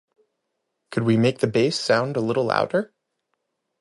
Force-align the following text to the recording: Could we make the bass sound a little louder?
Could 0.89 1.03
we 1.03 1.15
make 1.15 1.41
the 1.41 1.45
bass 1.45 1.79
sound 1.79 2.17
a 2.17 2.21
little 2.21 2.45
louder? 2.45 2.91